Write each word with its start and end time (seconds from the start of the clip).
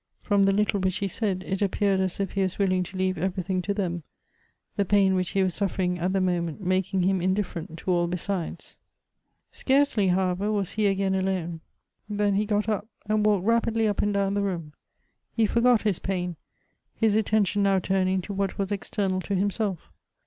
Prom 0.23 0.41
the 0.41 0.51
little 0.51 0.79
which 0.79 0.95
he 0.97 1.07
said, 1.07 1.43
it 1.45 1.61
appeared 1.61 1.99
as 1.99 2.19
if 2.19 2.31
he 2.31 2.41
was 2.41 2.57
willing 2.57 2.81
to 2.81 2.97
leave 2.97 3.19
everything 3.19 3.61
to 3.61 3.71
them; 3.71 4.01
tlie 4.75 4.87
pain 4.87 5.13
which 5.13 5.29
he 5.29 5.43
was 5.43 5.53
suffering 5.53 5.99
at 5.99 6.11
the 6.11 6.19
moment 6.19 6.59
making 6.59 7.03
him 7.03 7.21
indifferent 7.21 7.77
to 7.77 7.91
all 7.91 8.07
besides. 8.07 8.79
Scarcely, 9.51 10.07
however, 10.07 10.51
was 10.51 10.71
he 10.71 10.87
again 10.87 11.13
alone, 11.13 11.61
than 12.09 12.33
he 12.33 12.47
got 12.47 12.67
up, 12.67 12.87
and 13.07 13.23
walked 13.23 13.45
rapidly 13.45 13.87
up 13.87 14.01
and 14.01 14.11
down 14.15 14.33
the 14.33 14.41
room; 14.41 14.73
he 15.35 15.45
forgot 15.45 15.83
his 15.83 15.99
pain, 15.99 16.35
his 16.95 17.13
attention 17.13 17.61
now 17.61 17.77
turning 17.77 18.21
to 18.23 18.33
what 18.33 18.57
was 18.57 18.71
external 18.71 19.21
to 19.21 19.35
himself. 19.35 19.91